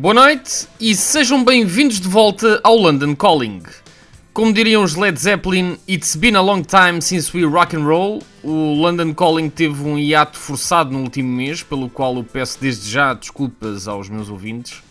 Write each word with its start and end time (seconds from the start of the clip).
Boa 0.00 0.14
noite 0.14 0.66
e 0.80 0.94
sejam 0.94 1.44
bem-vindos 1.44 2.00
de 2.00 2.08
volta 2.08 2.58
ao 2.64 2.74
London 2.74 3.14
Calling. 3.14 3.62
Como 4.32 4.50
diriam 4.50 4.82
os 4.82 4.94
Led 4.94 5.20
Zeppelin, 5.20 5.76
it's 5.86 6.16
been 6.16 6.36
a 6.36 6.40
long 6.40 6.62
time 6.62 7.02
since 7.02 7.36
we 7.36 7.44
rock 7.44 7.76
and 7.76 7.84
roll. 7.84 8.22
O 8.42 8.80
London 8.80 9.12
Calling 9.12 9.50
teve 9.50 9.82
um 9.82 9.98
hiato 9.98 10.38
forçado 10.38 10.90
no 10.90 11.00
último 11.00 11.30
mês, 11.30 11.62
pelo 11.62 11.90
qual 11.90 12.16
eu 12.16 12.24
peço 12.24 12.58
desde 12.58 12.88
já 12.88 13.12
desculpas 13.12 13.86
aos 13.86 14.08
meus 14.08 14.30
ouvintes. 14.30 14.82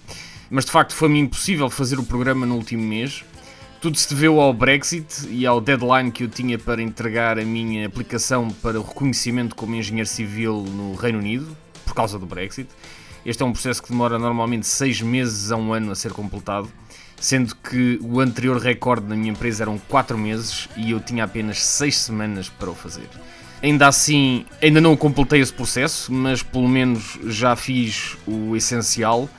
Mas 0.47 0.63
de 0.63 0.69
facto 0.69 0.93
foi-me 0.93 1.17
impossível 1.17 1.71
fazer 1.71 1.97
o 1.97 2.03
programa 2.03 2.45
no 2.45 2.53
último 2.53 2.83
mês. 2.83 3.23
Tudo 3.81 3.97
se 3.97 4.13
deveu 4.13 4.39
ao 4.39 4.53
Brexit 4.53 5.27
e 5.27 5.43
ao 5.43 5.59
deadline 5.59 6.11
que 6.11 6.23
eu 6.23 6.27
tinha 6.27 6.59
para 6.59 6.83
entregar 6.83 7.39
a 7.39 7.43
minha 7.43 7.87
aplicação 7.87 8.47
para 8.61 8.79
o 8.79 8.83
reconhecimento 8.83 9.55
como 9.55 9.73
engenheiro 9.73 10.07
civil 10.07 10.61
no 10.61 10.93
Reino 10.93 11.17
Unido, 11.17 11.57
por 11.83 11.95
causa 11.95 12.19
do 12.19 12.27
Brexit. 12.27 12.69
Este 13.25 13.43
é 13.43 13.45
um 13.45 13.51
processo 13.51 13.81
que 13.83 13.89
demora 13.89 14.17
normalmente 14.17 14.65
seis 14.65 15.01
meses 15.01 15.51
a 15.51 15.55
um 15.57 15.73
ano 15.73 15.91
a 15.91 15.95
ser 15.95 16.11
completado 16.11 16.69
sendo 17.19 17.55
que 17.55 17.99
o 18.01 18.19
anterior 18.19 18.57
recorde 18.57 19.07
na 19.07 19.15
minha 19.15 19.31
empresa 19.31 19.63
eram 19.63 19.77
4 19.77 20.17
meses 20.17 20.69
e 20.77 20.91
eu 20.91 20.99
tinha 20.99 21.23
apenas 21.23 21.63
6 21.63 21.97
semanas 21.97 22.49
para 22.49 22.69
o 22.69 22.75
fazer. 22.75 23.09
Ainda 23.61 23.87
assim, 23.87 24.45
ainda 24.61 24.79
não 24.79 24.95
completei 24.95 25.41
esse 25.41 25.51
processo, 25.51 26.11
mas 26.13 26.41
pelo 26.41 26.67
menos 26.67 27.19
já 27.25 27.55
fiz 27.55 28.17
o 28.25 28.55
essencial, 28.55 29.29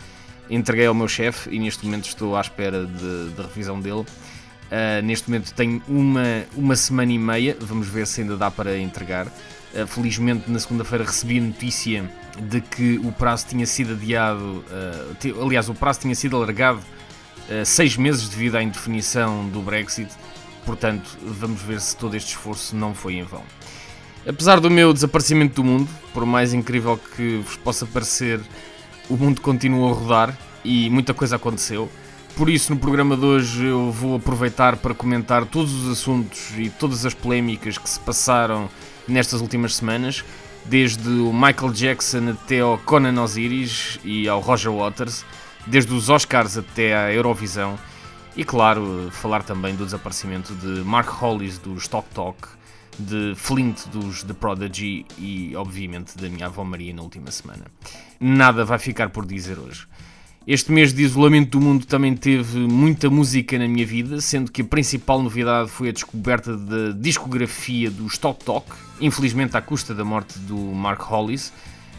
entreguei 0.50 0.86
ao 0.86 0.94
meu 0.94 1.08
chefe 1.08 1.48
e 1.50 1.58
neste 1.58 1.86
momento 1.86 2.06
estou 2.06 2.36
à 2.36 2.40
espera 2.40 2.84
da 2.84 3.28
de 3.34 3.42
revisão 3.42 3.80
dele. 3.80 4.04
Uh, 4.70 5.02
neste 5.02 5.28
momento 5.28 5.52
tenho 5.54 5.82
uma, 5.88 6.44
uma 6.54 6.76
semana 6.76 7.12
e 7.12 7.18
meia, 7.18 7.56
vamos 7.58 7.88
ver 7.88 8.06
se 8.06 8.20
ainda 8.20 8.36
dá 8.36 8.50
para 8.50 8.78
entregar. 8.78 9.26
Uh, 9.26 9.86
felizmente, 9.86 10.50
na 10.50 10.58
segunda-feira 10.58 11.04
recebi 11.04 11.38
a 11.38 11.42
notícia 11.42 12.08
de 12.40 12.60
que 12.60 12.98
o 13.04 13.12
prazo 13.12 13.46
tinha 13.48 13.66
sido 13.66 13.92
adiado, 13.92 14.64
uh, 14.70 15.44
aliás, 15.44 15.68
o 15.68 15.74
prazo 15.74 16.00
tinha 16.00 16.14
sido 16.14 16.36
alargado 16.36 16.80
eh, 17.50 17.64
seis 17.64 17.96
meses 17.96 18.28
devido 18.28 18.56
à 18.56 18.62
indefinição 18.62 19.48
do 19.48 19.60
Brexit. 19.60 20.08
Portanto, 20.64 21.18
vamos 21.20 21.60
ver 21.60 21.80
se 21.80 21.96
todo 21.96 22.16
este 22.16 22.28
esforço 22.28 22.76
não 22.76 22.94
foi 22.94 23.14
em 23.14 23.24
vão. 23.24 23.42
Apesar 24.24 24.60
do 24.60 24.70
meu 24.70 24.92
desaparecimento 24.92 25.56
do 25.56 25.64
mundo, 25.64 25.88
por 26.14 26.24
mais 26.24 26.54
incrível 26.54 26.96
que 27.16 27.38
vos 27.38 27.56
possa 27.56 27.84
parecer, 27.84 28.40
o 29.08 29.16
mundo 29.16 29.40
continua 29.40 29.90
a 29.90 29.94
rodar 29.94 30.38
e 30.64 30.88
muita 30.90 31.12
coisa 31.12 31.36
aconteceu. 31.36 31.90
Por 32.36 32.48
isso, 32.48 32.72
no 32.72 32.78
programa 32.78 33.16
de 33.16 33.24
hoje, 33.24 33.64
eu 33.64 33.90
vou 33.90 34.14
aproveitar 34.14 34.76
para 34.76 34.94
comentar 34.94 35.44
todos 35.44 35.72
os 35.72 35.90
assuntos 35.90 36.52
e 36.56 36.70
todas 36.70 37.04
as 37.04 37.14
polémicas 37.14 37.76
que 37.78 37.90
se 37.90 37.98
passaram 37.98 38.70
nestas 39.08 39.40
últimas 39.40 39.74
semanas, 39.74 40.24
desde 40.66 41.08
o 41.08 41.32
Michael 41.32 41.72
Jackson 41.72 42.30
até 42.30 42.60
ao 42.60 42.78
Conan 42.78 43.22
Osiris 43.22 43.98
e 44.04 44.28
ao 44.28 44.40
Roger 44.40 44.72
Waters 44.72 45.24
desde 45.66 45.92
os 45.92 46.08
Oscars 46.08 46.56
até 46.56 46.96
à 46.96 47.12
Eurovisão. 47.12 47.78
E 48.36 48.44
claro, 48.44 49.10
falar 49.10 49.42
também 49.42 49.74
do 49.74 49.84
desaparecimento 49.84 50.54
de 50.54 50.82
Mark 50.84 51.08
Hollis 51.08 51.58
dos 51.58 51.88
Talk 51.88 52.08
Talk, 52.14 52.48
de 52.98 53.34
Flint 53.34 53.86
dos 53.88 54.22
The 54.22 54.34
Prodigy 54.34 55.04
e, 55.18 55.54
obviamente, 55.56 56.16
da 56.16 56.28
minha 56.28 56.46
avó 56.46 56.64
Maria 56.64 56.94
na 56.94 57.02
última 57.02 57.30
semana. 57.30 57.64
Nada 58.18 58.64
vai 58.64 58.78
ficar 58.78 59.10
por 59.10 59.26
dizer 59.26 59.58
hoje. 59.58 59.86
Este 60.46 60.72
mês 60.72 60.92
de 60.92 61.02
isolamento 61.02 61.58
do 61.58 61.60
mundo 61.60 61.86
também 61.86 62.16
teve 62.16 62.58
muita 62.58 63.10
música 63.10 63.58
na 63.58 63.68
minha 63.68 63.86
vida, 63.86 64.20
sendo 64.20 64.50
que 64.50 64.62
a 64.62 64.64
principal 64.64 65.22
novidade 65.22 65.70
foi 65.70 65.90
a 65.90 65.92
descoberta 65.92 66.56
da 66.56 66.92
discografia 66.92 67.90
dos 67.90 68.18
Talk 68.18 68.44
Talk, 68.44 68.66
infelizmente 69.00 69.56
à 69.56 69.60
custa 69.60 69.94
da 69.94 70.04
morte 70.04 70.38
do 70.40 70.56
Mark 70.56 71.02
Hollis 71.02 71.52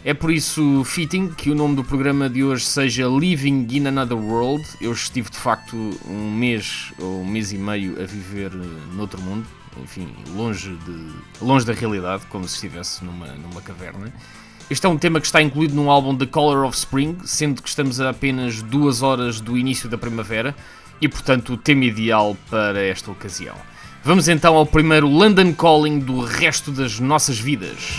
é 0.04 0.12
por 0.12 0.32
isso 0.32 0.82
fitting 0.84 1.28
que 1.28 1.48
o 1.48 1.54
nome 1.54 1.76
do 1.76 1.84
programa 1.84 2.28
de 2.28 2.42
hoje 2.42 2.64
seja 2.64 3.06
Living 3.06 3.68
in 3.70 3.86
Another 3.86 4.18
World. 4.18 4.64
Eu 4.80 4.90
estive 4.90 5.30
de 5.30 5.36
facto 5.36 5.76
um 6.08 6.34
mês 6.34 6.92
ou 6.98 7.20
um 7.20 7.24
mês 7.24 7.52
e 7.52 7.56
meio 7.56 8.02
a 8.02 8.04
viver 8.04 8.50
eh, 8.52 8.94
noutro 8.96 9.22
mundo, 9.22 9.46
enfim, 9.80 10.12
longe, 10.34 10.76
de, 10.84 11.12
longe 11.40 11.64
da 11.64 11.72
realidade, 11.72 12.26
como 12.26 12.48
se 12.48 12.54
estivesse 12.56 13.04
numa, 13.04 13.28
numa 13.28 13.62
caverna. 13.62 14.12
Este 14.72 14.86
é 14.86 14.88
um 14.88 14.96
tema 14.96 15.20
que 15.20 15.26
está 15.26 15.42
incluído 15.42 15.74
num 15.74 15.90
álbum 15.90 16.16
The 16.16 16.24
Color 16.24 16.64
of 16.64 16.74
Spring, 16.74 17.18
sendo 17.26 17.60
que 17.60 17.68
estamos 17.68 18.00
a 18.00 18.08
apenas 18.08 18.62
duas 18.62 19.02
horas 19.02 19.38
do 19.38 19.58
início 19.58 19.86
da 19.86 19.98
primavera 19.98 20.56
e, 20.98 21.06
portanto, 21.06 21.52
o 21.52 21.56
tema 21.58 21.84
ideal 21.84 22.34
para 22.48 22.80
esta 22.80 23.10
ocasião. 23.10 23.54
Vamos 24.02 24.28
então 24.28 24.56
ao 24.56 24.64
primeiro 24.64 25.06
London 25.06 25.52
Calling 25.52 25.98
do 25.98 26.20
resto 26.20 26.70
das 26.70 26.98
nossas 26.98 27.38
vidas. 27.38 27.98